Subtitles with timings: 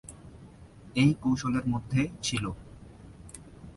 [0.95, 2.45] এই কৌশলের মধ্যে ছিল।